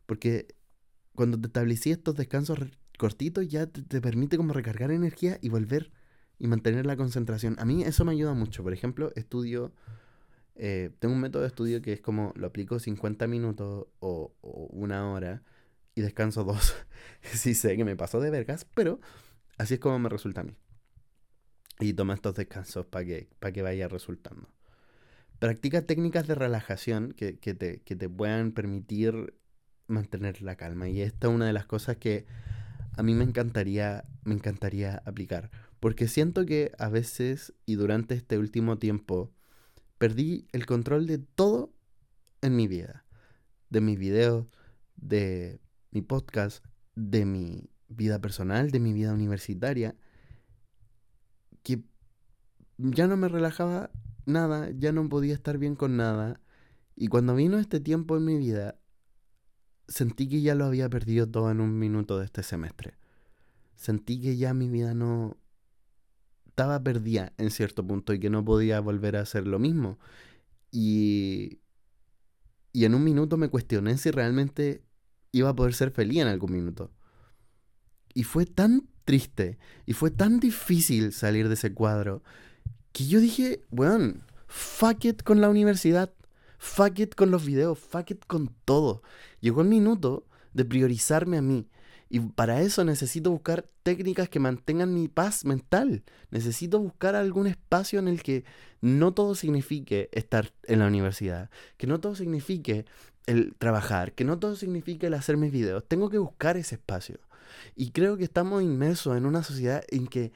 [0.05, 0.55] Porque
[1.15, 2.59] cuando te establecí estos descansos
[2.97, 5.91] cortitos, ya te, permite como recargar energía y volver
[6.37, 7.55] y mantener la concentración.
[7.59, 8.63] A mí eso me ayuda mucho.
[8.63, 9.73] Por ejemplo, estudio,
[10.55, 15.11] eh, tengo un método de estudio que es como lo aplico 50 minutos o, una
[15.11, 15.43] hora
[15.95, 16.75] y descanso dos.
[17.21, 18.99] sí sé que me pasó de vergas, pero
[19.57, 20.55] así es como me resulta a mí.
[21.79, 24.47] Y toma estos descansos para que, que vaya resultando.
[25.39, 29.33] Practica técnicas de relajación que, te, que te puedan permitir
[29.91, 30.89] mantener la calma.
[30.89, 32.25] Y esta es una de las cosas que
[32.97, 35.51] a mí me encantaría, me encantaría aplicar.
[35.79, 39.31] Porque siento que a veces y durante este último tiempo
[39.97, 41.73] perdí el control de todo
[42.41, 43.05] en mi vida.
[43.69, 44.47] De mis videos,
[44.95, 45.59] de
[45.91, 49.95] mi podcast, de mi vida personal, de mi vida universitaria.
[51.63, 51.83] Que
[52.77, 53.91] ya no me relajaba
[54.25, 56.41] nada, ya no podía estar bien con nada.
[56.95, 58.80] Y cuando vino este tiempo en mi vida,
[59.91, 62.95] sentí que ya lo había perdido todo en un minuto de este semestre.
[63.75, 65.37] Sentí que ya mi vida no
[66.47, 69.99] estaba perdida en cierto punto y que no podía volver a hacer lo mismo.
[70.71, 71.59] Y,
[72.71, 74.83] y en un minuto me cuestioné si realmente
[75.31, 76.91] iba a poder ser feliz en algún minuto.
[78.13, 82.23] Y fue tan triste y fue tan difícil salir de ese cuadro
[82.93, 86.13] que yo dije, bueno, fuck it con la universidad.
[86.61, 89.01] Fuck it con los videos, fuck it con todo.
[89.39, 91.67] Llegó el minuto de priorizarme a mí.
[92.07, 96.03] Y para eso necesito buscar técnicas que mantengan mi paz mental.
[96.29, 98.45] Necesito buscar algún espacio en el que
[98.79, 102.85] no todo signifique estar en la universidad, que no todo signifique
[103.25, 105.83] el trabajar, que no todo signifique el hacer mis videos.
[105.87, 107.17] Tengo que buscar ese espacio.
[107.75, 110.31] Y creo que estamos inmersos en una sociedad en que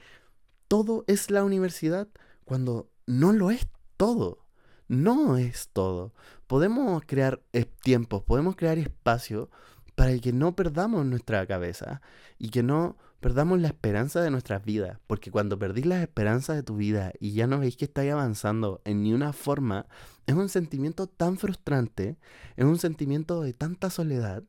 [0.66, 2.08] todo es la universidad
[2.44, 4.45] cuando no lo es todo
[4.88, 6.12] no es todo.
[6.46, 7.42] Podemos crear
[7.82, 9.50] tiempos, podemos crear espacio
[9.94, 12.02] para que no perdamos nuestra cabeza
[12.38, 14.98] y que no perdamos la esperanza de nuestras vidas.
[15.06, 18.80] Porque cuando perdís la esperanza de tu vida y ya no veis que estáis avanzando
[18.84, 19.86] en ni una forma,
[20.26, 22.18] es un sentimiento tan frustrante,
[22.56, 24.44] es un sentimiento de tanta soledad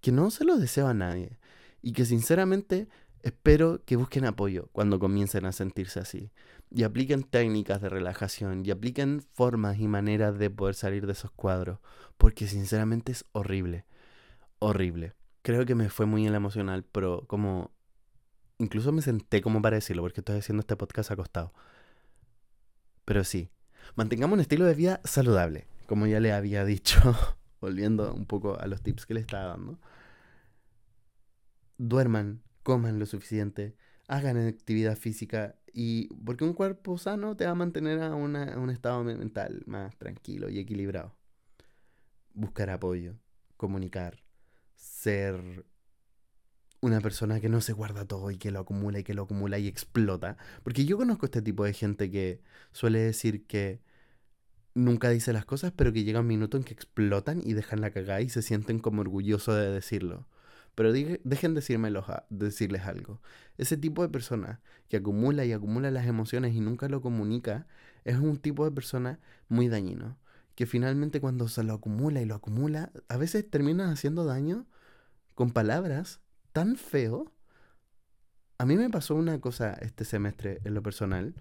[0.00, 1.38] que no se lo deseo a nadie.
[1.82, 2.88] Y que sinceramente
[3.22, 6.30] espero que busquen apoyo cuando comiencen a sentirse así
[6.74, 11.30] y apliquen técnicas de relajación y apliquen formas y maneras de poder salir de esos
[11.30, 11.78] cuadros,
[12.16, 13.86] porque sinceramente es horrible,
[14.58, 15.14] horrible.
[15.42, 17.70] Creo que me fue muy en la emocional, pero como
[18.58, 21.52] incluso me senté como para decirlo, porque estoy haciendo este podcast acostado.
[23.04, 23.50] Pero sí,
[23.94, 26.98] mantengamos un estilo de vida saludable, como ya le había dicho,
[27.60, 29.78] volviendo un poco a los tips que le estaba dando.
[31.78, 33.76] Duerman, coman lo suficiente,
[34.08, 39.02] hagan actividad física y porque un cuerpo sano te va a mantener a, un estado
[39.02, 41.16] mental más tranquilo y equilibrado.
[42.32, 43.16] Buscar apoyo,
[43.56, 44.22] comunicar,
[44.76, 45.66] ser
[46.80, 49.58] una persona que no se guarda todo y que lo acumula y que lo acumula
[49.58, 50.36] y explota.
[50.62, 53.80] Porque yo conozco este tipo de gente que suele decir que
[54.74, 57.90] nunca dice las cosas, pero que llega un minuto en que explotan y dejan la
[57.90, 60.28] cagada y se sienten como orgullosos de decirlo.
[60.74, 63.20] Pero dejen decírmelos decirles algo.
[63.58, 67.66] Ese tipo de persona que acumula y acumula las emociones y nunca lo comunica
[68.04, 70.18] es un tipo de persona muy dañino.
[70.54, 74.66] Que finalmente cuando se lo acumula y lo acumula, a veces termina haciendo daño
[75.34, 76.20] con palabras
[76.52, 77.32] tan feo.
[78.58, 81.34] A mí me pasó una cosa este semestre en lo personal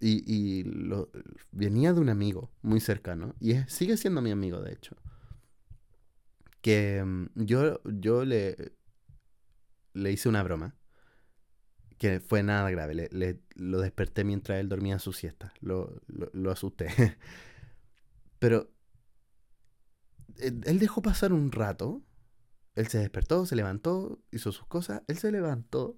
[0.00, 1.10] y, lo,
[1.52, 4.96] venía de un amigo muy cercano y sigue siendo mi amigo de hecho.
[6.60, 8.72] Que mm, yo, yo le,
[9.94, 10.76] le hice una broma
[11.98, 13.08] que fue nada grave.
[13.10, 15.52] Le, lo desperté mientras él dormía su siesta.
[15.60, 16.88] Lo, lo asusté.
[18.38, 18.70] Pero
[20.38, 22.02] eh, él dejó pasar un rato
[22.74, 25.96] él se despertó, se levantó, hizo sus cosas, él se levantó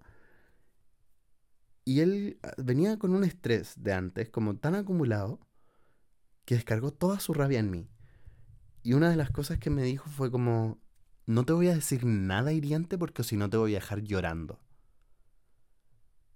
[1.85, 5.41] y él ah, venía con un estrés de antes, como tan acumulado,
[6.45, 7.89] que descargó toda su rabia en mí.
[8.83, 10.79] Y una de las cosas que me dijo fue como,
[11.27, 14.59] no te voy a decir nada hiriente porque si no te voy a dejar llorando.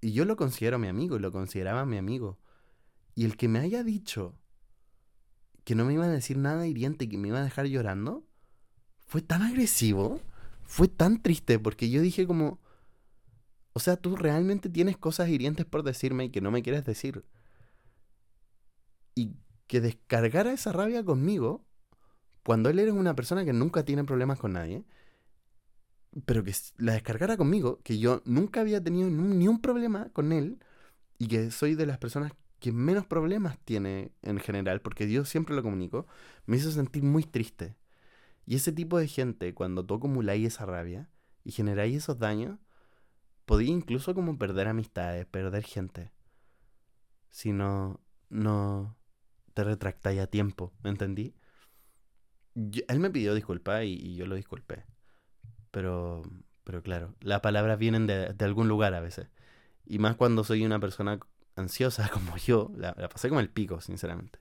[0.01, 2.39] Y yo lo considero mi amigo, lo consideraba mi amigo.
[3.15, 4.35] Y el que me haya dicho
[5.65, 8.25] que no me iba a decir nada hiriente y que me iba a dejar llorando,
[9.05, 10.21] fue tan agresivo,
[10.63, 12.61] fue tan triste, porque yo dije como,
[13.73, 17.25] o sea, tú realmente tienes cosas hirientes por decirme y que no me quieres decir.
[19.17, 19.35] Y
[19.67, 21.66] que descargara esa rabia conmigo,
[22.47, 24.85] cuando él era una persona que nunca tiene problemas con nadie,
[26.27, 30.61] pero que la descargara conmigo, que yo nunca había tenido ni un problema con él,
[31.19, 35.57] y que soy de las personas que menos problemas tiene en general, porque yo siempre
[35.57, 36.07] lo comunico,
[36.47, 37.75] me hizo sentir muy triste.
[38.47, 41.11] Y ese tipo de gente, cuando tú acumuláis esa rabia
[41.43, 42.61] y generáis esos daños,
[43.45, 46.13] podía incluso como perder amistades, perder gente.
[47.29, 47.99] Si no,
[48.31, 48.97] no
[49.53, 51.35] te retractáis a tiempo, ¿me entendí?
[52.89, 54.85] Él me pidió disculpas y, yo lo disculpé.
[55.71, 56.23] Pero,
[56.65, 59.29] pero claro, las palabras vienen de, algún lugar a veces.
[59.85, 61.21] Y más cuando soy una persona
[61.57, 64.39] ansiosa como yo, la, la pasé como el pico, sinceramente.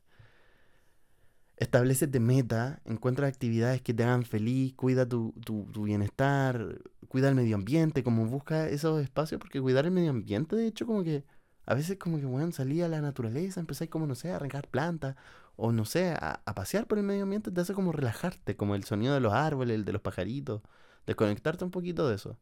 [1.58, 5.34] Establecete meta, encuentra actividades que te hagan feliz, cuida tu,
[5.78, 10.68] bienestar, cuida el medio ambiente, como busca esos espacios, porque cuidar el medio ambiente, de
[10.68, 11.24] hecho, como que
[11.66, 14.68] a veces como que, bueno, salí a la naturaleza, empezáis como, no sé, a arrancar
[14.68, 15.16] plantas,
[15.58, 18.84] o no sé, a, pasear por el medio ambiente, te hace como relajarte, como el
[18.84, 20.62] sonido de los árboles, el de los pajaritos,
[21.06, 22.38] desconectarte un poquito de eso.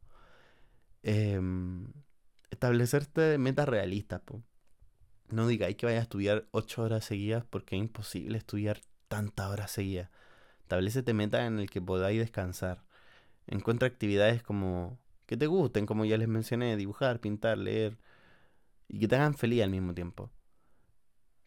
[1.04, 1.88] Em,
[2.52, 4.22] establecerte metas realistas.
[5.30, 9.72] No digáis que vayas a estudiar ocho horas seguidas porque es imposible estudiar tantas horas
[9.72, 10.10] seguidas.
[10.62, 12.84] Establecete metas en el que podáis descansar.
[13.48, 17.98] Encuentra actividades como que te gusten, como ya les mencioné, dibujar, pintar, leer
[18.88, 20.32] y que te hagan feliz al mismo tiempo.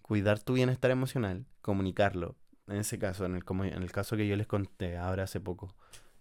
[0.06, 2.36] Cuidar tu bienestar emocional, comunicarlo.
[2.68, 5.40] En ese caso, en el, como en el caso que yo les conté ahora hace
[5.40, 5.74] poco,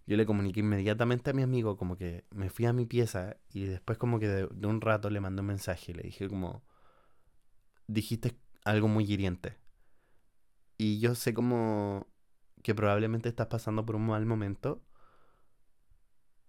[0.08, 3.66] yo le comuniqué inmediatamente a mi amigo como que me fui a mi pieza y
[3.66, 6.64] después como que de, de un rato le mandé un mensaje y le dije como
[7.88, 9.58] dijiste algo muy hiriente
[10.78, 12.08] y yo sé como
[12.64, 14.82] que probablemente estás pasando por un mal momento,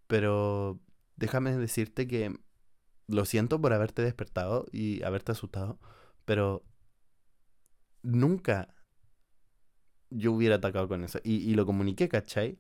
[0.06, 0.80] pero
[1.16, 2.34] déjame decirte que
[3.08, 5.78] lo siento por haberte despertado y haberte asustado,
[6.24, 6.64] pero
[8.06, 8.74] nunca
[10.10, 11.20] yo hubiera atacado con eso.
[11.24, 12.58] Y, lo comuniqué, ¿cachai?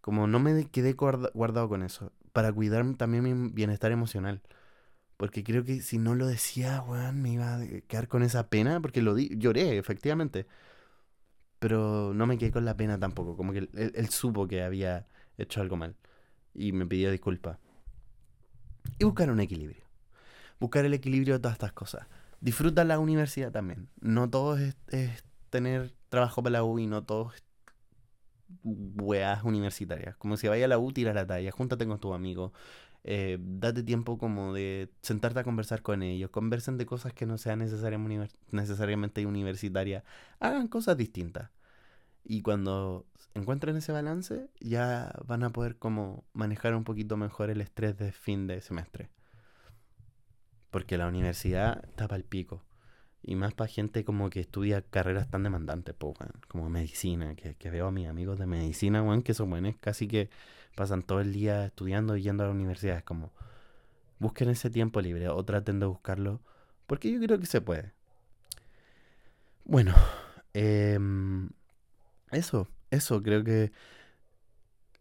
[0.00, 4.42] Como no me quedé guardado con eso, para cuidar también mi bienestar emocional.
[5.16, 8.80] Porque creo que si no lo decía, weón, me iba a quedar con esa pena,
[8.80, 10.46] porque lo di lloré, efectivamente
[11.58, 13.36] pero no me quedé con la pena tampoco.
[13.36, 15.96] Como que él, supo que había hecho algo mal
[16.54, 17.58] y me pidió disculpas.
[18.98, 19.84] Y buscar un equilibrio.
[20.60, 22.06] Buscar el equilibrio de todas estas cosas.
[22.40, 23.88] Disfruta la universidad también.
[24.00, 24.76] No todo es,
[25.50, 27.42] tener trabajo para la U y no todo es
[28.64, 30.16] weas universitarias.
[30.16, 32.52] Como si vaya a la U, tira la talla, júntate con tus amigos,
[33.04, 37.38] eh, date tiempo como de sentarte a conversar con ellos, conversen de cosas que no
[37.38, 40.04] sean necesariamente universitarias,
[40.40, 41.50] hagan cosas distintas.
[42.24, 47.60] Y cuando encuentren ese balance, ya van a poder como manejar un poquito mejor el
[47.60, 49.10] estrés de fin de semestre.
[50.70, 52.62] Porque la universidad tapa el pico.
[53.22, 55.94] Y más para gente como que estudia carreras tan demandantes,
[56.48, 60.30] como medicina, que, veo a mis amigos de medicina, que son buenos, casi que
[60.76, 62.98] pasan todo el día estudiando y yendo a la universidad.
[62.98, 63.32] Es como,
[64.18, 66.40] busquen ese tiempo libre o traten de buscarlo,
[66.86, 67.92] porque yo creo que se puede.
[69.64, 69.94] Bueno,
[70.54, 71.50] em,
[72.30, 73.72] eso, eso, creo que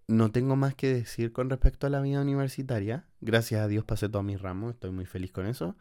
[0.07, 3.05] no tengo más que decir con respecto a la vida universitaria.
[3.21, 5.75] Gracias a Dios pasé todos mis ramos, estoy muy feliz con eso.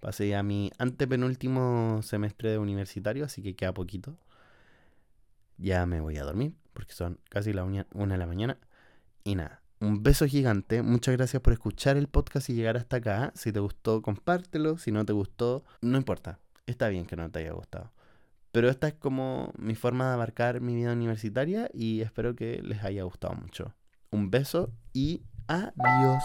[0.00, 4.16] Pasé a mi antepenúltimo semestre de universitario, así que queda poquito.
[5.58, 8.58] Ya me voy a dormir, porque son casi la una, una de la mañana.
[9.24, 10.82] Y nada, Un beso gigante.
[10.82, 13.32] Muchas gracias por escuchar el podcast y llegar hasta acá.
[13.34, 14.78] Si te gustó, compártelo.
[14.78, 16.38] Si no te gustó, no importa.
[16.66, 17.90] Está bien que no te haya gustado.
[18.52, 22.82] Pero esta es como mi forma de abarcar mi vida universitaria y espero que les
[22.82, 23.74] haya gustado mucho.
[24.10, 26.22] Un beso y adiós.